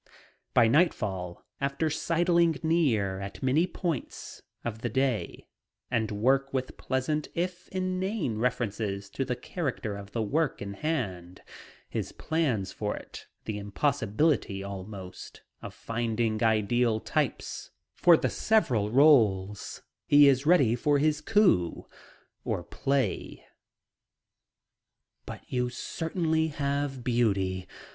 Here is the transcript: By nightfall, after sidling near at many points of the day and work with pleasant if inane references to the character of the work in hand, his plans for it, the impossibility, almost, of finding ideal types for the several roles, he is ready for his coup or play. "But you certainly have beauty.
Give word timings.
By 0.55 0.67
nightfall, 0.67 1.45
after 1.59 1.91
sidling 1.91 2.57
near 2.63 3.19
at 3.19 3.43
many 3.43 3.67
points 3.67 4.41
of 4.65 4.79
the 4.81 4.89
day 4.89 5.45
and 5.91 6.09
work 6.09 6.51
with 6.51 6.75
pleasant 6.75 7.27
if 7.35 7.67
inane 7.67 8.39
references 8.39 9.11
to 9.11 9.23
the 9.23 9.35
character 9.35 9.95
of 9.95 10.09
the 10.11 10.23
work 10.23 10.59
in 10.59 10.73
hand, 10.73 11.43
his 11.87 12.13
plans 12.13 12.71
for 12.71 12.97
it, 12.97 13.27
the 13.45 13.59
impossibility, 13.59 14.63
almost, 14.63 15.43
of 15.61 15.71
finding 15.71 16.41
ideal 16.41 16.99
types 16.99 17.69
for 17.93 18.17
the 18.17 18.27
several 18.27 18.89
roles, 18.89 19.83
he 20.07 20.27
is 20.27 20.47
ready 20.47 20.75
for 20.75 20.97
his 20.97 21.21
coup 21.21 21.85
or 22.43 22.63
play. 22.63 23.45
"But 25.27 25.41
you 25.47 25.69
certainly 25.69 26.47
have 26.47 27.03
beauty. 27.03 27.67